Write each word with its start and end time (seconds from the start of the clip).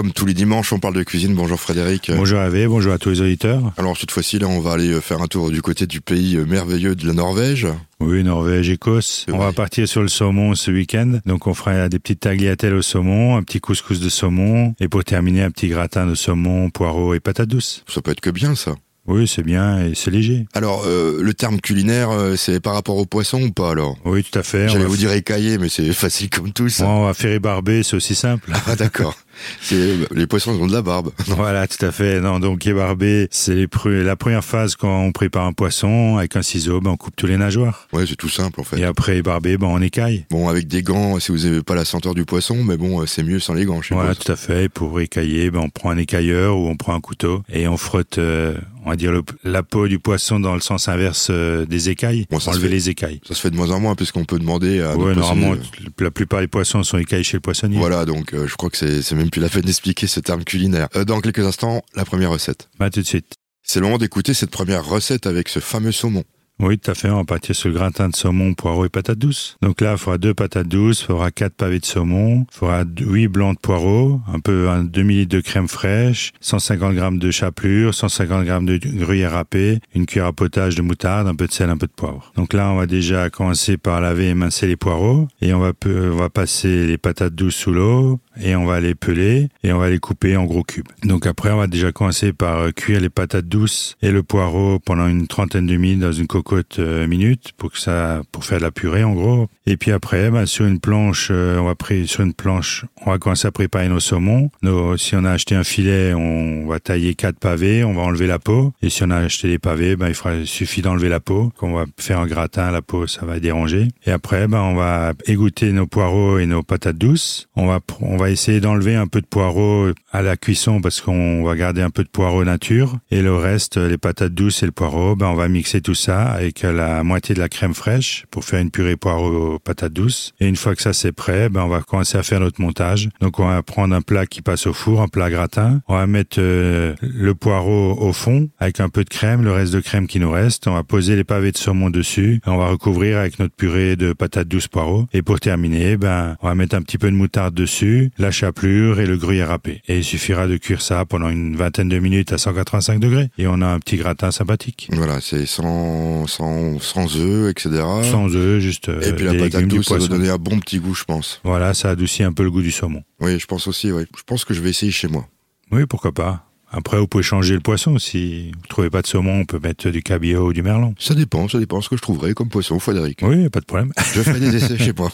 Comme 0.00 0.12
tous 0.12 0.24
les 0.24 0.32
dimanches, 0.32 0.72
on 0.72 0.78
parle 0.78 0.94
de 0.94 1.02
cuisine. 1.02 1.34
Bonjour 1.34 1.60
Frédéric. 1.60 2.10
Bonjour 2.16 2.40
Hervé, 2.40 2.66
bonjour 2.66 2.94
à 2.94 2.96
tous 2.96 3.10
les 3.10 3.20
auditeurs. 3.20 3.60
Alors 3.76 3.98
cette 3.98 4.10
fois-ci, 4.10 4.38
là, 4.38 4.48
on 4.48 4.58
va 4.58 4.72
aller 4.72 4.98
faire 5.02 5.20
un 5.20 5.26
tour 5.26 5.50
du 5.50 5.60
côté 5.60 5.86
du 5.86 6.00
pays 6.00 6.38
merveilleux 6.38 6.94
de 6.94 7.06
la 7.06 7.12
Norvège. 7.12 7.66
Oui, 8.00 8.24
Norvège, 8.24 8.70
Écosse. 8.70 9.26
On 9.30 9.36
va 9.36 9.52
partir 9.52 9.86
sur 9.86 10.00
le 10.00 10.08
saumon 10.08 10.54
ce 10.54 10.70
week-end. 10.70 11.18
Donc 11.26 11.46
on 11.46 11.52
fera 11.52 11.90
des 11.90 11.98
petites 11.98 12.20
tagliatelles 12.20 12.76
au 12.76 12.80
saumon, 12.80 13.36
un 13.36 13.42
petit 13.42 13.60
couscous 13.60 14.00
de 14.00 14.08
saumon 14.08 14.74
et 14.80 14.88
pour 14.88 15.04
terminer 15.04 15.42
un 15.42 15.50
petit 15.50 15.68
gratin 15.68 16.06
de 16.06 16.14
saumon, 16.14 16.70
poireaux 16.70 17.12
et 17.12 17.20
patates 17.20 17.50
douces. 17.50 17.84
Ça 17.86 18.00
peut 18.00 18.12
être 18.12 18.22
que 18.22 18.30
bien 18.30 18.54
ça. 18.54 18.76
Oui, 19.06 19.26
c'est 19.26 19.42
bien 19.42 19.84
et 19.84 19.94
c'est 19.94 20.10
léger. 20.10 20.46
Alors, 20.54 20.84
euh, 20.86 21.18
le 21.20 21.34
terme 21.34 21.60
culinaire, 21.60 22.10
euh, 22.10 22.36
c'est 22.36 22.60
par 22.60 22.74
rapport 22.74 22.96
au 22.96 23.06
poisson 23.06 23.42
ou 23.42 23.50
pas 23.50 23.72
alors? 23.72 23.96
Oui, 24.04 24.22
tout 24.22 24.38
à 24.38 24.42
fait. 24.42 24.68
J'allais 24.68 24.84
vous 24.84 24.96
dire 24.96 25.12
écaillé, 25.12 25.58
mais 25.58 25.68
c'est 25.68 25.92
facile 25.92 26.30
comme 26.30 26.52
tout 26.52 26.68
ça. 26.68 26.86
on 26.86 27.06
va 27.06 27.12
faire 27.14 27.32
ébarber, 27.32 27.82
c'est 27.82 27.96
aussi 27.96 28.14
simple. 28.14 28.52
Ah 28.66 28.76
d'accord. 28.76 29.18
les 29.70 30.26
poissons 30.26 30.52
ont 30.52 30.66
de 30.66 30.72
la 30.72 30.82
barbe. 30.82 31.10
Voilà, 31.40 31.66
tout 31.66 31.84
à 31.84 31.90
fait. 31.90 32.20
Non, 32.20 32.38
donc 32.38 32.66
ébarber, 32.66 33.28
c'est 33.30 33.66
la 33.84 34.16
première 34.16 34.44
phase 34.44 34.76
quand 34.76 35.04
on 35.04 35.12
prépare 35.12 35.46
un 35.46 35.52
poisson 35.52 36.18
avec 36.18 36.36
un 36.36 36.42
ciseau, 36.42 36.80
ben 36.80 36.90
on 36.90 36.96
coupe 36.96 37.14
tous 37.16 37.26
les 37.26 37.38
nageoires. 37.38 37.88
Ouais, 37.92 38.04
c'est 38.06 38.16
tout 38.16 38.28
simple 38.28 38.60
en 38.60 38.64
fait. 38.64 38.78
Et 38.78 38.84
après 38.84 39.16
ébarber, 39.16 39.56
ben 39.56 39.68
on 39.68 39.80
écaille. 39.80 40.26
Bon, 40.30 40.48
avec 40.48 40.68
des 40.68 40.82
gants, 40.82 41.18
si 41.18 41.32
vous 41.32 41.38
n'avez 41.38 41.62
pas 41.62 41.74
la 41.74 41.84
senteur 41.84 42.14
du 42.14 42.24
poisson, 42.24 42.62
mais 42.62 42.76
bon, 42.76 43.06
c'est 43.06 43.22
mieux 43.22 43.40
sans 43.40 43.54
les 43.54 43.64
gants. 43.64 43.80
Je 43.80 43.94
voilà, 43.94 44.14
tout 44.14 44.30
à 44.30 44.36
fait. 44.36 44.68
Pour 44.68 45.00
écailler, 45.00 45.50
ben 45.50 45.60
on 45.60 45.70
prend 45.70 45.90
un 45.90 45.98
écailleur 45.98 46.58
ou 46.58 46.68
on 46.68 46.76
prend 46.76 46.94
un 46.94 47.00
couteau 47.00 47.42
et 47.52 47.68
on 47.68 47.76
frotte. 47.76 48.18
Euh, 48.18 48.54
on 48.84 48.90
va 48.90 48.96
dire 48.96 49.12
la 49.44 49.62
peau 49.62 49.88
du 49.88 49.98
poisson 49.98 50.40
dans 50.40 50.54
le 50.54 50.60
sens 50.60 50.88
inverse 50.88 51.28
euh, 51.30 51.66
des 51.66 51.90
écailles, 51.90 52.26
bon, 52.30 52.38
enlever 52.46 52.68
les 52.68 52.88
écailles. 52.88 53.20
Ça 53.26 53.34
se 53.34 53.40
fait 53.40 53.50
de 53.50 53.56
moins 53.56 53.70
en 53.70 53.80
moins 53.80 53.94
puisqu'on 53.94 54.24
peut 54.24 54.38
demander 54.38 54.80
à. 54.80 54.96
Ouais, 54.96 55.14
normalement, 55.14 55.54
la 55.98 56.10
plupart 56.10 56.40
des 56.40 56.46
poissons 56.46 56.82
sont 56.82 56.98
écaillés 56.98 57.24
chez 57.24 57.36
le 57.36 57.42
poissonnier. 57.42 57.78
Voilà, 57.78 58.04
donc 58.04 58.32
euh, 58.32 58.46
je 58.46 58.56
crois 58.56 58.70
que 58.70 58.76
c'est 58.76 59.14
même 59.14 59.29
plus 59.30 59.40
la 59.40 59.48
peine 59.48 59.62
d'expliquer 59.62 60.06
ce 60.06 60.20
terme 60.20 60.44
culinaire. 60.44 60.88
Euh, 60.96 61.04
dans 61.04 61.20
quelques 61.20 61.44
instants, 61.46 61.82
la 61.94 62.04
première 62.04 62.30
recette. 62.30 62.68
Bah 62.78 62.90
tout 62.90 63.00
de 63.00 63.06
suite. 63.06 63.34
C'est 63.62 63.80
le 63.80 63.86
moment 63.86 63.98
d'écouter 63.98 64.34
cette 64.34 64.50
première 64.50 64.84
recette 64.84 65.26
avec 65.26 65.48
ce 65.48 65.60
fameux 65.60 65.92
saumon. 65.92 66.24
Oui, 66.62 66.78
tout 66.78 66.90
à 66.90 66.94
fait. 66.94 67.08
On 67.08 67.16
va 67.16 67.24
partir 67.24 67.54
sur 67.54 67.70
le 67.70 67.74
gratin 67.74 68.10
de 68.10 68.14
saumon, 68.14 68.52
poireau 68.52 68.84
et 68.84 68.90
patates 68.90 69.18
douces. 69.18 69.56
Donc 69.62 69.80
là, 69.80 69.92
il 69.92 69.98
faudra 69.98 70.18
deux 70.18 70.34
patates 70.34 70.68
douces, 70.68 71.00
il 71.00 71.06
faudra 71.06 71.30
quatre 71.30 71.54
pavés 71.54 71.78
de 71.78 71.86
saumon, 71.86 72.44
il 72.50 72.54
faudra 72.54 72.84
huit 73.00 73.28
blancs 73.28 73.54
de 73.54 73.60
poireaux, 73.60 74.20
un 74.30 74.40
peu 74.40 74.68
un 74.68 74.84
demi 74.84 75.16
litre 75.16 75.36
de 75.36 75.40
crème 75.40 75.68
fraîche, 75.68 76.32
150 76.40 76.94
grammes 76.94 77.18
de 77.18 77.30
chapelure, 77.30 77.94
150 77.94 78.44
grammes 78.44 78.66
de 78.66 78.76
gruyère 78.76 79.32
râpée, 79.32 79.78
une 79.94 80.04
cuillère 80.04 80.26
à 80.26 80.32
potage 80.34 80.74
de 80.74 80.82
moutarde, 80.82 81.28
un 81.28 81.34
peu 81.34 81.46
de 81.46 81.52
sel, 81.52 81.70
un 81.70 81.78
peu 81.78 81.86
de 81.86 81.92
poivre. 81.92 82.30
Donc 82.36 82.52
là, 82.52 82.70
on 82.70 82.76
va 82.76 82.86
déjà 82.86 83.30
commencer 83.30 83.78
par 83.78 84.02
laver 84.02 84.28
et 84.28 84.34
mincer 84.34 84.66
les 84.66 84.76
poireaux 84.76 85.28
et 85.40 85.54
on 85.54 85.60
va, 85.60 85.72
on 85.86 86.16
va 86.16 86.28
passer 86.28 86.86
les 86.86 86.98
patates 86.98 87.34
douces 87.34 87.56
sous 87.56 87.72
l'eau 87.72 88.20
et 88.40 88.56
on 88.56 88.64
va 88.64 88.80
les 88.80 88.94
peler 88.94 89.48
et 89.62 89.72
on 89.72 89.78
va 89.78 89.90
les 89.90 89.98
couper 89.98 90.36
en 90.36 90.44
gros 90.44 90.62
cubes. 90.62 90.88
Donc 91.04 91.26
après, 91.26 91.50
on 91.50 91.58
va 91.58 91.66
déjà 91.66 91.92
commencer 91.92 92.32
par 92.32 92.72
cuire 92.74 93.00
les 93.00 93.10
patates 93.10 93.46
douces 93.46 93.96
et 94.02 94.10
le 94.10 94.22
poireau 94.22 94.78
pendant 94.78 95.06
une 95.06 95.26
trentaine 95.26 95.66
de 95.66 95.76
minutes 95.76 96.00
dans 96.00 96.12
une 96.12 96.26
cocotte 96.26 96.78
euh, 96.78 97.06
minutes 97.06 97.52
pour 97.56 97.72
que 97.72 97.78
ça, 97.78 98.22
pour 98.32 98.44
faire 98.44 98.58
de 98.58 98.64
la 98.64 98.70
purée 98.70 99.04
en 99.04 99.12
gros. 99.12 99.48
Et 99.66 99.76
puis 99.76 99.92
après, 99.92 100.30
bah, 100.30 100.46
sur 100.46 100.66
une 100.66 100.80
planche, 100.80 101.28
euh, 101.30 101.58
on 101.58 101.64
va 101.64 101.74
prendre 101.74 102.04
sur 102.06 102.22
une 102.22 102.34
planche, 102.34 102.84
on 103.04 103.10
va 103.10 103.18
commencer 103.18 103.48
à 103.48 103.52
préparer 103.52 103.88
nos 103.88 104.00
saumons. 104.00 104.50
Nos, 104.62 104.96
si 104.96 105.14
on 105.16 105.24
a 105.24 105.30
acheté 105.30 105.54
un 105.54 105.64
filet, 105.64 106.14
on 106.14 106.66
va 106.66 106.80
tailler 106.80 107.14
quatre 107.14 107.38
pavés, 107.38 107.84
on 107.84 107.94
va 107.94 108.02
enlever 108.02 108.26
la 108.26 108.38
peau. 108.38 108.72
Et 108.82 108.90
si 108.90 109.02
on 109.02 109.10
a 109.10 109.16
acheté 109.16 109.48
des 109.48 109.58
pavés, 109.58 109.96
bah, 109.96 110.08
il, 110.08 110.14
fera, 110.14 110.34
il 110.34 110.46
suffit 110.46 110.82
d'enlever 110.82 111.08
la 111.08 111.20
peau. 111.20 111.52
Quand 111.56 111.68
on 111.68 111.74
va 111.74 111.86
faire 111.98 112.20
un 112.20 112.26
gratin, 112.26 112.70
la 112.70 112.82
peau, 112.82 113.06
ça 113.06 113.26
va 113.26 113.40
déranger. 113.40 113.88
Et 114.06 114.10
après, 114.10 114.48
bah, 114.48 114.62
on 114.62 114.74
va 114.74 115.12
égoutter 115.26 115.72
nos 115.72 115.86
poireaux 115.86 116.38
et 116.38 116.46
nos 116.46 116.62
patates 116.62 116.98
douces. 116.98 117.48
On 117.56 117.66
va, 117.66 117.80
va 118.20 118.30
essayer 118.30 118.60
d'enlever 118.60 118.96
un 118.96 119.06
peu 119.06 119.22
de 119.22 119.26
poireaux 119.26 119.88
à 120.12 120.20
la 120.20 120.36
cuisson 120.36 120.82
parce 120.82 121.00
qu'on 121.00 121.42
va 121.42 121.56
garder 121.56 121.80
un 121.80 121.88
peu 121.88 122.04
de 122.04 122.08
poireaux 122.08 122.44
nature. 122.44 122.98
Et 123.10 123.22
le 123.22 123.34
reste, 123.34 123.78
les 123.78 123.96
patates 123.96 124.34
douces 124.34 124.62
et 124.62 124.66
le 124.66 124.72
poireau, 124.72 125.16
bah, 125.16 125.28
on 125.30 125.34
va 125.34 125.48
mixer 125.48 125.80
tout 125.80 125.94
ça 125.94 126.24
avec 126.30 126.62
la 126.62 127.02
moitié 127.02 127.34
de 127.34 127.40
la 127.40 127.48
crème 127.48 127.72
fraîche 127.72 128.26
pour 128.30 128.44
faire 128.44 128.60
une 128.60 128.70
purée 128.70 128.96
poireau 128.96 129.58
patates 129.58 129.94
douces. 129.94 130.34
Et 130.38 130.46
une 130.46 130.56
fois 130.56 130.74
que 130.74 130.82
ça 130.82 130.92
c'est 130.92 131.12
prêt, 131.12 131.48
ben 131.48 131.62
on 131.62 131.68
va 131.68 131.80
commencer 131.80 132.18
à 132.18 132.22
faire 132.22 132.40
notre 132.40 132.60
montage. 132.60 133.08
Donc 133.20 133.38
on 133.38 133.46
va 133.46 133.62
prendre 133.62 133.94
un 133.94 134.02
plat 134.02 134.26
qui 134.26 134.42
passe 134.42 134.66
au 134.66 134.74
four, 134.74 135.00
un 135.00 135.08
plat 135.08 135.30
gratin. 135.30 135.80
On 135.88 135.94
va 135.94 136.06
mettre 136.06 136.36
euh, 136.40 136.94
le 137.00 137.34
poireau 137.34 137.96
au 137.98 138.12
fond 138.12 138.50
avec 138.58 138.80
un 138.80 138.90
peu 138.90 139.02
de 139.02 139.08
crème, 139.08 139.42
le 139.42 139.52
reste 139.52 139.72
de 139.72 139.80
crème 139.80 140.06
qui 140.06 140.20
nous 140.20 140.30
reste. 140.30 140.66
On 140.66 140.74
va 140.74 140.82
poser 140.82 141.16
les 141.16 141.24
pavés 141.24 141.52
de 141.52 141.58
saumon 141.58 141.88
dessus. 141.88 142.40
On 142.46 142.58
va 142.58 142.68
recouvrir 142.68 143.18
avec 143.18 143.38
notre 143.38 143.54
purée 143.54 143.96
de 143.96 144.12
patates 144.12 144.48
douces 144.48 144.68
poireaux. 144.68 145.06
Et 145.14 145.22
pour 145.22 145.40
terminer, 145.40 145.96
ben 145.96 146.36
on 146.42 146.48
va 146.48 146.54
mettre 146.54 146.76
un 146.76 146.82
petit 146.82 146.98
peu 146.98 147.10
de 147.10 147.16
moutarde 147.16 147.54
dessus, 147.54 148.09
la 148.18 148.30
chapelure 148.30 149.00
et 149.00 149.06
le 149.06 149.16
gruyère 149.16 149.48
râpé. 149.48 149.82
Et 149.88 149.98
il 149.98 150.04
suffira 150.04 150.46
de 150.46 150.56
cuire 150.56 150.82
ça 150.82 151.04
pendant 151.04 151.28
une 151.28 151.56
vingtaine 151.56 151.88
de 151.88 151.98
minutes 151.98 152.32
à 152.32 152.38
185 152.38 153.00
degrés. 153.00 153.28
Et 153.38 153.46
on 153.46 153.60
a 153.62 153.66
un 153.66 153.78
petit 153.78 153.96
gratin 153.96 154.30
sympathique. 154.30 154.88
Voilà, 154.92 155.20
c'est 155.20 155.46
sans 155.46 156.26
sans, 156.26 156.78
sans 156.80 157.16
œufs, 157.16 157.50
etc. 157.50 157.82
Sans 158.10 158.34
œufs, 158.34 158.60
juste. 158.60 158.88
Euh, 158.88 159.00
Et 159.02 159.12
puis 159.12 159.24
la 159.24 159.34
patate 159.34 159.66
douce, 159.66 159.86
ça 159.88 159.98
va 159.98 160.06
donner 160.06 160.28
un 160.30 160.38
bon 160.38 160.58
petit 160.60 160.78
goût, 160.78 160.94
je 160.94 161.04
pense. 161.04 161.40
Voilà, 161.44 161.74
ça 161.74 161.90
adoucit 161.90 162.22
un 162.22 162.32
peu 162.32 162.42
le 162.42 162.50
goût 162.50 162.62
du 162.62 162.70
saumon. 162.70 163.02
Oui, 163.20 163.38
je 163.38 163.46
pense 163.46 163.66
aussi, 163.66 163.90
oui. 163.92 164.04
Je 164.16 164.22
pense 164.24 164.44
que 164.44 164.54
je 164.54 164.60
vais 164.60 164.70
essayer 164.70 164.92
chez 164.92 165.08
moi. 165.08 165.26
Oui, 165.72 165.86
pourquoi 165.86 166.12
pas. 166.12 166.46
Après, 166.72 166.98
vous 166.98 167.08
pouvez 167.08 167.24
changer 167.24 167.54
le 167.54 167.60
poisson. 167.60 167.98
Si 167.98 168.52
vous 168.52 168.66
trouvez 168.68 168.90
pas 168.90 169.02
de 169.02 169.06
saumon, 169.08 169.40
on 169.40 169.44
peut 169.44 169.58
mettre 169.58 169.90
du 169.90 170.02
cabillaud 170.04 170.48
ou 170.48 170.52
du 170.52 170.62
merlan. 170.62 170.94
Ça 171.00 171.14
dépend, 171.14 171.48
ça 171.48 171.58
dépend 171.58 171.80
ce 171.80 171.88
que 171.88 171.96
je 171.96 172.02
trouverai 172.02 172.32
comme 172.32 172.48
poisson, 172.48 172.78
Frédéric. 172.78 173.18
Oui, 173.22 173.48
pas 173.48 173.58
de 173.58 173.64
problème. 173.64 173.92
Je 174.14 174.22
ferai 174.22 174.38
des 174.38 174.54
essais 174.54 174.78
chez 174.84 174.92
moi. 174.96 175.10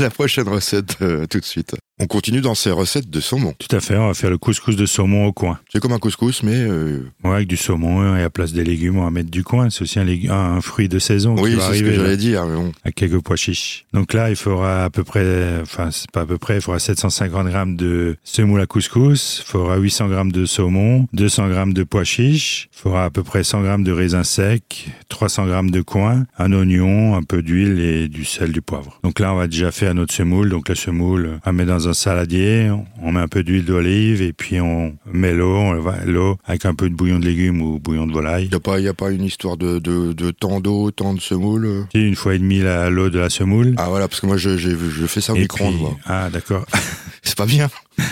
La 0.00 0.08
prochaine 0.08 0.48
recette, 0.48 0.96
euh, 1.02 1.26
tout 1.26 1.40
de 1.40 1.44
suite. 1.44 1.74
On 2.00 2.06
continue 2.06 2.40
dans 2.40 2.54
ces 2.54 2.70
recettes 2.70 3.10
de 3.10 3.20
saumon. 3.20 3.54
Tout 3.58 3.76
à 3.76 3.80
fait, 3.80 3.96
on 3.96 4.08
va 4.08 4.14
faire 4.14 4.30
le 4.30 4.38
couscous 4.38 4.76
de 4.76 4.86
saumon 4.86 5.26
au 5.26 5.32
coin. 5.32 5.60
C'est 5.70 5.80
comme 5.80 5.92
un 5.92 5.98
couscous, 5.98 6.42
mais... 6.42 6.56
Euh... 6.56 7.06
Ouais, 7.22 7.34
avec 7.36 7.48
du 7.48 7.56
saumon 7.56 8.16
et 8.16 8.22
à 8.22 8.30
place 8.30 8.52
des 8.52 8.64
légumes, 8.64 8.98
on 8.98 9.04
va 9.04 9.10
mettre 9.10 9.30
du 9.30 9.44
coin. 9.44 9.70
C'est 9.70 9.82
aussi 9.82 9.98
un, 10.00 10.06
un, 10.30 10.60
fruit 10.60 10.88
de 10.88 10.98
saison 10.98 11.36
oui, 11.38 11.50
qui 11.50 11.56
va 11.56 11.66
arriver. 11.66 11.84
Oui, 11.84 11.90
c'est 11.90 11.92
ce 11.92 11.98
que 11.98 12.04
j'allais 12.04 12.16
dire. 12.16 12.46
Mais 12.46 12.56
bon. 12.56 12.72
Avec 12.82 12.94
quelques 12.94 13.20
pois 13.20 13.36
chiches. 13.36 13.84
Donc 13.92 14.14
là, 14.14 14.30
il 14.30 14.36
faudra 14.36 14.84
à 14.84 14.90
peu 14.90 15.04
près, 15.04 15.60
enfin, 15.60 15.90
c'est 15.90 16.10
pas 16.10 16.22
à 16.22 16.26
peu 16.26 16.38
près, 16.38 16.56
il 16.56 16.60
faudra 16.62 16.78
750 16.78 17.46
grammes 17.48 17.76
de 17.76 18.16
semoule 18.24 18.60
à 18.62 18.66
couscous, 18.66 19.42
il 19.44 19.48
faudra 19.48 19.76
800 19.76 20.08
grammes 20.08 20.32
de 20.32 20.46
saumon, 20.46 21.06
200 21.12 21.48
grammes 21.50 21.72
de 21.74 21.84
pois 21.84 22.04
chiches, 22.04 22.68
il 22.72 22.78
faudra 22.78 23.04
à 23.04 23.10
peu 23.10 23.22
près 23.22 23.44
100 23.44 23.62
grammes 23.62 23.84
de 23.84 23.92
raisins 23.92 24.24
secs, 24.24 24.86
300 25.08 25.46
grammes 25.46 25.70
de 25.70 25.82
coin, 25.82 26.24
un 26.38 26.52
oignon, 26.52 27.14
un 27.14 27.22
peu 27.22 27.42
d'huile 27.42 27.78
et 27.80 28.08
du 28.08 28.24
sel, 28.24 28.50
du 28.50 28.62
poivre. 28.62 28.98
Donc 29.04 29.20
là, 29.20 29.34
on 29.34 29.36
va 29.36 29.46
déjà 29.46 29.70
faire 29.70 29.94
notre 29.94 30.14
semoule. 30.14 30.48
Donc 30.48 30.68
la 30.68 30.74
semoule, 30.74 31.38
on 31.44 31.52
met 31.52 31.64
dans 31.64 31.81
un 31.88 31.94
saladier, 31.94 32.70
on 33.00 33.12
met 33.12 33.20
un 33.20 33.28
peu 33.28 33.42
d'huile 33.42 33.64
d'olive 33.64 34.22
et 34.22 34.32
puis 34.32 34.60
on 34.60 34.96
met 35.06 35.32
l'eau, 35.32 35.74
l'eau 36.06 36.36
avec 36.44 36.64
un 36.64 36.74
peu 36.74 36.88
de 36.88 36.94
bouillon 36.94 37.18
de 37.18 37.26
légumes 37.26 37.62
ou 37.62 37.78
bouillon 37.78 38.06
de 38.06 38.12
volaille. 38.12 38.48
Il 38.52 38.80
n'y 38.80 38.88
a 38.88 38.90
a 38.90 38.94
pas 38.94 39.10
une 39.10 39.24
histoire 39.24 39.56
de, 39.56 39.78
de, 39.78 40.12
de 40.12 40.30
temps 40.30 40.60
d'eau, 40.60 40.90
temps 40.90 41.14
de 41.14 41.20
semoule. 41.20 41.86
Si, 41.94 42.06
une 42.06 42.16
fois 42.16 42.34
et 42.34 42.38
demi 42.38 42.60
l'eau 42.90 43.10
de 43.10 43.18
la 43.18 43.30
semoule. 43.30 43.74
Ah 43.78 43.88
voilà, 43.88 44.08
parce 44.08 44.20
que 44.20 44.26
moi 44.26 44.36
je, 44.36 44.56
je, 44.56 44.70
je 44.70 45.06
fais 45.06 45.20
ça 45.20 45.32
au 45.32 45.36
micro-ondes. 45.36 45.96
Ah 46.04 46.28
d'accord. 46.30 46.66
C'est 47.22 47.36
pas 47.36 47.46
bien. 47.46 47.68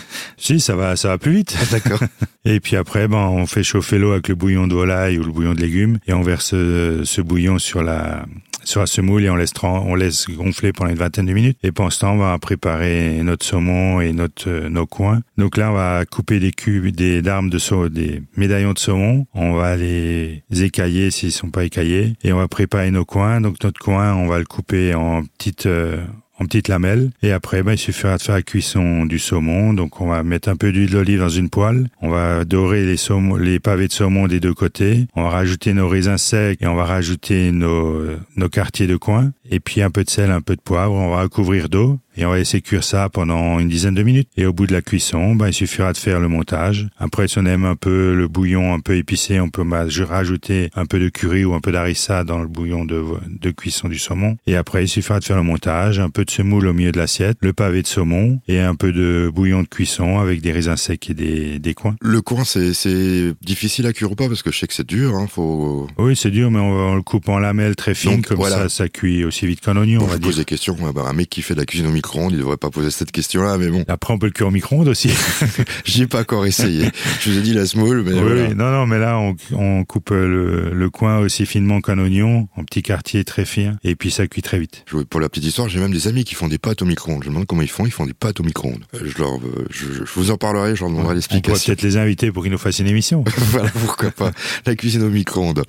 Si, 0.42 0.58
ça 0.58 0.74
va, 0.74 0.96
ça 0.96 1.08
va 1.08 1.18
plus 1.18 1.32
vite. 1.32 1.54
Ah, 1.60 1.64
d'accord. 1.70 2.00
et 2.46 2.60
puis 2.60 2.76
après, 2.76 3.08
ben, 3.08 3.18
on 3.18 3.44
fait 3.44 3.62
chauffer 3.62 3.98
l'eau 3.98 4.12
avec 4.12 4.28
le 4.28 4.34
bouillon 4.34 4.66
de 4.66 4.72
volaille 4.72 5.18
ou 5.18 5.22
le 5.22 5.30
bouillon 5.30 5.52
de 5.52 5.60
légumes 5.60 5.98
et 6.06 6.14
on 6.14 6.22
verse 6.22 6.46
ce, 6.46 7.02
ce 7.04 7.20
bouillon 7.20 7.58
sur 7.58 7.82
la, 7.82 8.24
sur 8.64 8.80
la 8.80 8.86
semoule 8.86 9.24
et 9.24 9.30
on 9.30 9.36
laisse, 9.36 9.52
on 9.62 9.94
laisse 9.94 10.28
gonfler 10.28 10.72
pendant 10.72 10.90
une 10.90 10.96
vingtaine 10.96 11.26
de 11.26 11.32
minutes. 11.32 11.58
Et 11.62 11.72
pendant 11.72 11.90
ce 11.90 12.00
temps, 12.00 12.12
on 12.12 12.18
va 12.18 12.38
préparer 12.38 13.20
notre 13.22 13.44
saumon 13.44 14.00
et 14.00 14.12
notre, 14.12 14.48
euh, 14.48 14.68
nos 14.68 14.86
coins. 14.86 15.20
Donc 15.36 15.56
là, 15.56 15.70
on 15.70 15.74
va 15.74 16.04
couper 16.04 16.40
des 16.40 16.52
cubes, 16.52 16.94
des 16.94 17.22
d'armes 17.22 17.50
de 17.50 17.58
saumon, 17.58 17.88
des 17.88 18.22
médaillons 18.36 18.72
de 18.72 18.78
saumon. 18.78 19.26
On 19.34 19.52
va 19.52 19.76
les 19.76 20.42
écailler 20.50 21.10
s'ils 21.10 21.32
sont 21.32 21.50
pas 21.50 21.64
écaillés 21.64 22.14
et 22.22 22.32
on 22.32 22.38
va 22.38 22.48
préparer 22.48 22.90
nos 22.90 23.04
coins. 23.04 23.40
Donc 23.40 23.62
notre 23.62 23.80
coin, 23.80 24.14
on 24.14 24.26
va 24.26 24.38
le 24.38 24.44
couper 24.44 24.94
en 24.94 25.22
petites, 25.24 25.66
euh, 25.66 26.04
en 26.40 26.46
petites 26.46 26.68
lamelles. 26.68 27.10
Et 27.22 27.32
après, 27.32 27.62
ben, 27.62 27.72
il 27.72 27.78
suffira 27.78 28.16
de 28.16 28.22
faire 28.22 28.34
la 28.34 28.42
cuisson 28.42 29.04
du 29.04 29.18
saumon. 29.18 29.74
Donc, 29.74 30.00
on 30.00 30.08
va 30.08 30.22
mettre 30.22 30.48
un 30.48 30.56
peu 30.56 30.72
d'huile 30.72 30.90
d'olive 30.90 31.20
dans 31.20 31.28
une 31.28 31.50
poêle. 31.50 31.88
On 32.00 32.08
va 32.08 32.44
dorer 32.44 32.84
les, 32.84 32.96
saumon, 32.96 33.36
les 33.36 33.60
pavés 33.60 33.86
de 33.86 33.92
saumon 33.92 34.26
des 34.26 34.40
deux 34.40 34.54
côtés. 34.54 35.06
On 35.14 35.22
va 35.22 35.30
rajouter 35.30 35.74
nos 35.74 35.88
raisins 35.88 36.18
secs 36.18 36.58
et 36.60 36.66
on 36.66 36.74
va 36.74 36.84
rajouter 36.84 37.52
nos, 37.52 38.02
nos 38.36 38.48
quartiers 38.48 38.86
de 38.86 38.96
coin. 38.96 39.32
Et 39.50 39.60
puis 39.60 39.82
un 39.82 39.90
peu 39.90 40.02
de 40.02 40.10
sel, 40.10 40.30
un 40.30 40.40
peu 40.40 40.56
de 40.56 40.62
poivre. 40.62 40.94
On 40.94 41.10
va 41.10 41.22
recouvrir 41.22 41.68
d'eau 41.68 41.98
et 42.16 42.24
on 42.24 42.30
va 42.30 42.36
laisser 42.36 42.60
cuire 42.60 42.84
ça 42.84 43.08
pendant 43.08 43.58
une 43.58 43.68
dizaine 43.68 43.94
de 43.94 44.02
minutes. 44.02 44.28
Et 44.36 44.46
au 44.46 44.52
bout 44.52 44.66
de 44.66 44.72
la 44.72 44.82
cuisson, 44.82 45.34
ben, 45.34 45.48
il 45.48 45.54
suffira 45.54 45.92
de 45.92 45.98
faire 45.98 46.20
le 46.20 46.28
montage. 46.28 46.88
Après, 46.98 47.28
si 47.28 47.38
on 47.38 47.46
aime 47.46 47.64
un 47.64 47.76
peu 47.76 48.14
le 48.14 48.28
bouillon 48.28 48.74
un 48.74 48.80
peu 48.80 48.96
épicé, 48.96 49.40
on 49.40 49.48
peut 49.48 49.64
rajouter 50.04 50.70
un 50.74 50.86
peu 50.86 50.98
de 50.98 51.08
curry 51.08 51.44
ou 51.44 51.54
un 51.54 51.60
peu 51.60 51.72
d'harissa 51.72 52.24
dans 52.24 52.40
le 52.40 52.48
bouillon 52.48 52.84
de, 52.84 53.02
de 53.28 53.50
cuisson 53.50 53.88
du 53.88 53.98
saumon. 53.98 54.36
Et 54.46 54.56
après, 54.56 54.84
il 54.84 54.88
suffira 54.88 55.20
de 55.20 55.24
faire 55.24 55.36
le 55.36 55.42
montage, 55.42 56.00
un 56.00 56.10
peu 56.10 56.24
de 56.24 56.30
semoule 56.30 56.66
au 56.66 56.72
milieu 56.72 56.92
de 56.92 56.98
l'assiette, 56.98 57.38
le 57.40 57.52
pavé 57.52 57.82
de 57.82 57.86
saumon 57.86 58.40
et 58.48 58.60
un 58.60 58.74
peu 58.74 58.92
de 58.92 59.30
bouillon 59.32 59.62
de 59.62 59.68
cuisson 59.68 60.18
avec 60.18 60.40
des 60.40 60.52
raisins 60.52 60.76
secs 60.76 61.10
et 61.10 61.14
des, 61.14 61.58
des 61.58 61.74
coins. 61.74 61.96
Le 62.00 62.20
coin, 62.20 62.44
c'est 62.44 63.34
difficile 63.42 63.86
à 63.86 63.92
cuire 63.92 64.12
ou 64.12 64.14
pas 64.14 64.28
Parce 64.28 64.42
que 64.42 64.50
je 64.50 64.58
sais 64.58 64.66
que 64.66 64.74
c'est 64.74 64.86
dur. 64.86 65.14
Hein, 65.14 65.26
faut... 65.28 65.86
Oui, 65.98 66.16
c'est 66.16 66.30
dur, 66.30 66.50
mais 66.50 66.58
on, 66.58 66.90
on, 66.90 66.94
le 66.96 67.02
coupe 67.02 67.28
en 67.28 67.38
lamelles 67.38 67.76
très 67.76 67.94
fines, 67.94 68.22
comme 68.22 68.36
voilà. 68.36 68.56
ça, 68.56 68.68
ça 68.68 68.88
cuit 68.88 69.24
aussi 69.24 69.46
vite 69.46 69.60
qu'un 69.60 69.76
oignon. 69.76 70.00
Bon, 70.00 70.06
on 70.06 70.08
va 70.08 70.14
je 70.14 70.18
dire. 70.18 70.28
pose 70.28 70.36
des 70.36 70.44
questions. 70.44 70.76
Un 70.80 71.12
mec 71.12 71.30
qui 71.30 71.42
fait 71.42 71.54
de 71.54 71.60
la 71.60 71.66
cuisine 71.66 71.86
au 71.86 71.90
micro-ondes, 72.00 72.32
il 72.32 72.38
devrait 72.38 72.56
pas 72.56 72.70
poser 72.70 72.90
cette 72.90 73.12
question-là, 73.12 73.58
mais 73.58 73.68
bon. 73.68 73.84
Après, 73.86 74.14
on 74.14 74.18
peut 74.18 74.26
le 74.26 74.32
cuire 74.32 74.48
au 74.48 74.50
micro-ondes 74.50 74.88
aussi. 74.88 75.10
J'y 75.84 76.02
ai 76.02 76.06
pas 76.06 76.20
encore 76.20 76.46
essayé. 76.46 76.90
Je 77.20 77.30
vous 77.30 77.38
ai 77.38 77.42
dit 77.42 77.52
la 77.52 77.66
small, 77.66 78.02
mais 78.02 78.18
oui, 78.18 78.54
non, 78.54 78.70
non, 78.70 78.86
mais 78.86 78.98
là, 78.98 79.18
on, 79.18 79.36
on 79.52 79.84
coupe 79.84 80.10
le, 80.10 80.70
le, 80.72 80.90
coin 80.90 81.18
aussi 81.18 81.44
finement 81.44 81.82
qu'un 81.82 81.98
oignon, 81.98 82.48
en 82.56 82.64
petits 82.64 82.82
quartiers 82.82 83.24
très 83.24 83.44
fins, 83.44 83.76
et 83.84 83.96
puis 83.96 84.10
ça 84.10 84.26
cuit 84.26 84.40
très 84.40 84.58
vite. 84.58 84.84
Pour 85.10 85.20
la 85.20 85.28
petite 85.28 85.44
histoire, 85.44 85.68
j'ai 85.68 85.78
même 85.78 85.92
des 85.92 86.08
amis 86.08 86.24
qui 86.24 86.34
font 86.34 86.48
des 86.48 86.58
pâtes 86.58 86.80
au 86.80 86.86
micro-ondes. 86.86 87.22
Je 87.22 87.28
me 87.28 87.34
demande 87.34 87.46
comment 87.46 87.62
ils 87.62 87.70
font. 87.70 87.84
Ils 87.84 87.92
font 87.92 88.06
des 88.06 88.14
pâtes 88.14 88.40
au 88.40 88.44
micro-ondes. 88.44 88.84
Je 88.94 89.18
leur, 89.18 89.38
je, 89.68 89.92
je, 89.92 90.12
vous 90.14 90.30
en 90.30 90.38
parlerai, 90.38 90.74
je 90.74 90.80
leur 90.80 90.90
demanderai 90.90 91.14
l'explication. 91.14 91.52
On 91.52 91.54
pourrait 91.54 91.66
peut-être 91.66 91.82
les 91.82 91.96
inviter 91.98 92.32
pour 92.32 92.42
qu'ils 92.42 92.52
nous 92.52 92.58
fassent 92.58 92.78
une 92.78 92.88
émission. 92.88 93.24
voilà, 93.36 93.68
pourquoi 93.68 94.10
pas. 94.10 94.30
La 94.64 94.74
cuisine 94.74 95.02
au 95.02 95.10
micro-ondes. 95.10 95.62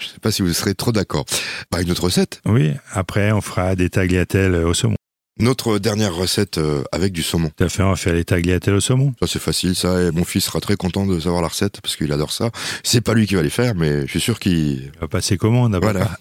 Je 0.00 0.06
sais 0.06 0.18
pas 0.20 0.30
si 0.30 0.42
vous 0.42 0.52
serez 0.52 0.74
trop 0.74 0.92
d'accord. 0.92 1.24
Pas 1.70 1.80
une 1.80 1.90
autre 1.90 2.04
recette. 2.04 2.42
Oui, 2.44 2.72
après, 2.92 3.32
on 3.32 3.40
fera 3.40 3.74
des 3.74 3.88
tagliatelles 3.88 4.54
au 4.54 4.74
saumon. 4.74 4.96
Notre 5.42 5.80
dernière 5.80 6.14
recette 6.14 6.58
euh, 6.58 6.84
avec 6.92 7.10
du 7.10 7.24
saumon. 7.24 7.50
À 7.58 7.68
fait, 7.68 7.82
on 7.82 7.90
va 7.90 7.96
faire 7.96 8.12
les 8.12 8.24
tagliatelles 8.24 8.74
au 8.74 8.80
saumon? 8.80 9.12
Ça 9.18 9.26
c'est 9.26 9.40
facile, 9.40 9.74
ça. 9.74 10.00
Et 10.00 10.12
mon 10.12 10.24
fils 10.24 10.44
sera 10.44 10.60
très 10.60 10.76
content 10.76 11.04
de 11.04 11.18
savoir 11.18 11.42
la 11.42 11.48
recette 11.48 11.80
parce 11.80 11.96
qu'il 11.96 12.12
adore 12.12 12.30
ça. 12.30 12.52
C'est 12.84 13.00
pas 13.00 13.12
lui 13.12 13.26
qui 13.26 13.34
va 13.34 13.42
les 13.42 13.50
faire, 13.50 13.74
mais 13.74 14.02
je 14.02 14.06
suis 14.06 14.20
sûr 14.20 14.38
qu'il 14.38 14.92
va 15.00 15.08
passer 15.08 15.36
commande. 15.36 15.76
Voilà. 15.82 16.16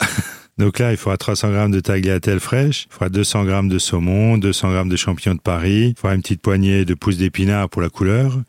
Donc 0.57 0.79
là, 0.79 0.91
il 0.91 0.97
faudra 0.97 1.17
300 1.17 1.51
grammes 1.51 1.71
de 1.71 1.79
tagliatelle 1.79 2.39
fraîche, 2.39 2.87
il 2.89 2.93
faudra 2.93 3.09
200 3.09 3.45
grammes 3.45 3.69
de 3.69 3.79
saumon, 3.79 4.37
200 4.37 4.71
grammes 4.71 4.89
de 4.89 4.95
champignons 4.95 5.35
de 5.35 5.41
Paris, 5.41 5.93
il 5.95 5.99
faudra 5.99 6.15
une 6.15 6.21
petite 6.21 6.41
poignée 6.41 6.85
de 6.85 6.93
pousses 6.93 7.17
d'épinards 7.17 7.69
pour 7.69 7.81
la 7.81 7.89
couleur, 7.89 8.39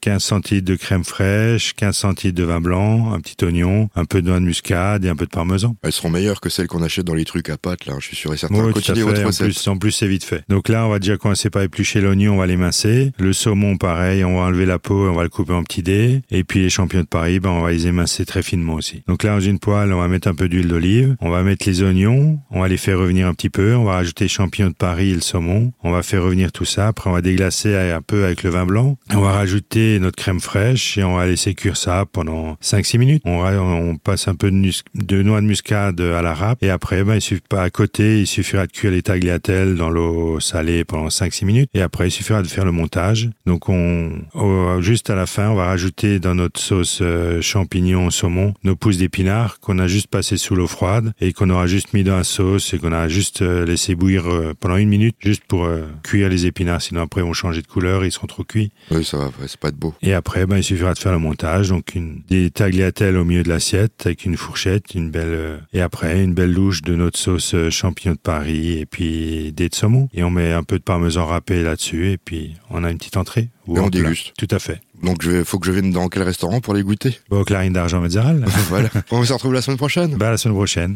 15 0.00 0.22
centilitres 0.22 0.66
de 0.66 0.76
crème 0.76 1.04
fraîche, 1.04 1.74
15 1.74 1.96
centilitres 1.96 2.38
de 2.38 2.44
vin 2.44 2.60
blanc, 2.60 3.12
un 3.12 3.20
petit 3.20 3.44
oignon, 3.44 3.88
un 3.94 4.04
peu 4.04 4.22
de 4.22 4.28
noix 4.28 4.40
de 4.40 4.44
muscade 4.44 5.04
et 5.04 5.08
un 5.08 5.16
peu 5.16 5.26
de 5.26 5.30
parmesan. 5.30 5.76
Elles 5.82 5.92
seront 5.92 6.10
meilleures 6.10 6.40
que 6.40 6.48
celles 6.48 6.68
qu'on 6.68 6.82
achète 6.82 7.04
dans 7.04 7.14
les 7.14 7.24
trucs 7.24 7.48
à 7.50 7.56
pâte, 7.56 7.86
là, 7.86 7.94
je 7.98 8.06
suis 8.06 8.16
sûr 8.16 8.32
et 8.32 8.36
certain. 8.36 8.54
Oui, 8.54 8.72
tout 8.72 8.90
à 8.90 8.94
fait. 8.94 9.24
En 9.24 9.30
plus, 9.30 9.68
en 9.68 9.78
plus, 9.78 9.92
c'est 9.92 10.08
vite 10.08 10.24
fait. 10.24 10.44
Donc 10.48 10.68
là, 10.68 10.86
on 10.86 10.90
va 10.90 10.98
déjà 10.98 11.16
commencer 11.16 11.50
par 11.50 11.62
éplucher 11.62 12.00
l'oignon, 12.00 12.34
on 12.34 12.38
va 12.38 12.46
l'émincer. 12.46 13.12
Le 13.18 13.32
saumon, 13.32 13.76
pareil, 13.76 14.24
on 14.24 14.36
va 14.38 14.44
enlever 14.44 14.66
la 14.66 14.78
peau, 14.78 15.08
on 15.08 15.14
va 15.14 15.24
le 15.24 15.28
couper 15.28 15.52
en 15.52 15.64
petits 15.64 15.82
dés. 15.82 16.22
Et 16.30 16.44
puis 16.44 16.60
les 16.60 16.70
champignons 16.70 17.02
de 17.02 17.08
Paris, 17.08 17.40
ben, 17.40 17.50
on 17.50 17.62
va 17.62 17.72
les 17.72 17.86
émincer 17.86 18.24
très 18.24 18.42
finement 18.42 18.74
aussi. 18.74 19.02
Donc 19.06 19.22
là, 19.22 19.34
dans 19.34 19.40
une 19.40 19.58
poêle, 19.58 19.92
on 19.92 19.98
va 19.98 20.08
mettre 20.08 20.28
un 20.28 20.34
peu 20.34 20.48
d'huile 20.48 20.68
d'olive, 20.68 21.16
on 21.20 21.30
va 21.32 21.42
mettre 21.42 21.66
les 21.68 21.82
oignons 21.82 22.38
on 22.50 22.60
va 22.60 22.68
les 22.68 22.76
faire 22.76 22.98
revenir 22.98 23.26
un 23.26 23.34
petit 23.34 23.50
peu, 23.50 23.74
on 23.74 23.84
va 23.84 23.92
rajouter 23.92 24.28
champignons 24.28 24.68
de 24.68 24.74
Paris 24.74 25.10
et 25.10 25.14
le 25.14 25.20
saumon, 25.20 25.72
on 25.82 25.90
va 25.90 26.02
faire 26.02 26.22
revenir 26.22 26.52
tout 26.52 26.64
ça, 26.64 26.88
après 26.88 27.10
on 27.10 27.12
va 27.12 27.22
déglacer 27.22 27.74
un 27.74 28.02
peu 28.02 28.24
avec 28.24 28.42
le 28.42 28.50
vin 28.50 28.66
blanc, 28.66 28.98
on 29.14 29.20
va 29.20 29.32
rajouter 29.32 29.98
notre 29.98 30.16
crème 30.16 30.40
fraîche 30.40 30.98
et 30.98 31.04
on 31.04 31.16
va 31.16 31.26
laisser 31.26 31.54
cuire 31.54 31.76
ça 31.76 32.04
pendant 32.10 32.54
5-6 32.62 32.98
minutes. 32.98 33.22
On, 33.24 33.42
on, 33.42 33.96
passe 33.96 34.28
un 34.28 34.34
peu 34.34 34.50
de, 34.50 35.22
noix 35.22 35.40
de 35.40 35.46
muscade 35.46 36.00
à 36.00 36.22
la 36.22 36.34
râpe 36.34 36.62
et 36.62 36.70
après, 36.70 37.04
ben, 37.04 37.14
il 37.14 37.20
suffit 37.20 37.42
pas 37.48 37.62
à 37.62 37.70
côté, 37.70 38.20
il 38.20 38.26
suffira 38.26 38.66
de 38.66 38.72
cuire 38.72 38.92
les 38.92 39.02
tagliatelles 39.02 39.76
dans 39.76 39.90
l'eau 39.90 40.40
salée 40.40 40.84
pendant 40.84 41.08
5-6 41.08 41.44
minutes 41.44 41.70
et 41.74 41.82
après 41.82 42.08
il 42.08 42.10
suffira 42.10 42.42
de 42.42 42.48
faire 42.48 42.64
le 42.64 42.72
montage. 42.72 43.30
Donc 43.46 43.68
on, 43.68 44.10
juste 44.80 45.10
à 45.10 45.14
la 45.14 45.26
fin, 45.26 45.50
on 45.50 45.54
va 45.54 45.66
rajouter 45.66 46.18
dans 46.18 46.34
notre 46.34 46.60
sauce 46.60 46.98
euh, 47.00 47.40
champignon 47.40 48.10
saumon 48.10 48.54
nos 48.64 48.76
pousses 48.76 48.98
d'épinards 48.98 49.60
qu'on 49.60 49.78
a 49.78 49.86
juste 49.86 50.08
passé 50.08 50.36
sous 50.36 50.54
l'eau 50.54 50.66
froide 50.66 51.12
et 51.22 51.32
qu'on 51.32 51.48
aura 51.50 51.68
juste 51.68 51.94
mis 51.94 52.02
dans 52.02 52.16
la 52.16 52.24
sauce 52.24 52.74
et 52.74 52.78
qu'on 52.78 52.92
a 52.92 53.06
juste 53.06 53.42
euh, 53.42 53.64
laissé 53.64 53.94
bouillir 53.94 54.26
euh, 54.26 54.54
pendant 54.58 54.76
une 54.76 54.88
minute 54.88 55.14
juste 55.20 55.44
pour 55.46 55.64
euh, 55.64 55.86
cuire 56.02 56.28
les 56.28 56.46
épinards. 56.46 56.82
Sinon 56.82 57.02
après 57.02 57.20
ils 57.20 57.24
vont 57.24 57.32
changer 57.32 57.62
de 57.62 57.66
couleur, 57.68 58.04
ils 58.04 58.10
seront 58.10 58.26
trop 58.26 58.42
cuits. 58.42 58.72
Oui, 58.90 59.04
ça 59.04 59.18
va, 59.18 59.30
c'est 59.46 59.60
pas 59.60 59.70
de 59.70 59.76
beau. 59.76 59.94
Et 60.02 60.14
après, 60.14 60.46
ben, 60.46 60.56
il 60.56 60.64
suffira 60.64 60.94
de 60.94 60.98
faire 60.98 61.12
le 61.12 61.18
montage. 61.18 61.68
Donc 61.68 61.94
une, 61.94 62.22
des 62.28 62.50
tagliatelles 62.50 63.16
au 63.16 63.24
milieu 63.24 63.44
de 63.44 63.48
l'assiette 63.48 64.02
avec 64.04 64.24
une 64.24 64.36
fourchette, 64.36 64.96
une 64.96 65.10
belle 65.10 65.60
et 65.72 65.80
après 65.80 66.22
une 66.24 66.34
belle 66.34 66.52
louche 66.52 66.82
de 66.82 66.96
notre 66.96 67.18
sauce 67.18 67.54
champignon 67.70 68.14
de 68.14 68.18
Paris 68.18 68.78
et 68.78 68.86
puis 68.86 69.52
des 69.52 69.68
de 69.68 69.74
saumon. 69.74 70.08
Et 70.12 70.24
on 70.24 70.30
met 70.30 70.52
un 70.52 70.64
peu 70.64 70.78
de 70.78 70.82
parmesan 70.84 71.24
râpé 71.24 71.62
là-dessus 71.62 72.10
et 72.10 72.18
puis 72.18 72.56
on 72.68 72.82
a 72.82 72.90
une 72.90 72.98
petite 72.98 73.16
entrée. 73.16 73.48
et 73.68 73.78
on 73.78 73.88
déguste. 73.88 74.32
Tout 74.36 74.48
à 74.50 74.58
fait. 74.58 74.80
Donc, 75.02 75.24
il 75.24 75.44
faut 75.44 75.58
que 75.58 75.66
je 75.66 75.72
vienne 75.72 75.90
dans 75.90 76.08
quel 76.08 76.22
restaurant 76.22 76.60
pour 76.60 76.74
les 76.74 76.82
goûter? 76.82 77.18
Au 77.30 77.44
Clarine 77.44 77.72
d'Argent 77.72 78.00
Mézeral. 78.00 78.44
voilà. 78.68 78.88
On 79.10 79.24
se 79.24 79.32
retrouve 79.32 79.52
la 79.52 79.60
semaine 79.60 79.76
prochaine. 79.76 80.14
Bah, 80.16 80.30
la 80.30 80.36
semaine 80.36 80.54
prochaine. 80.54 80.90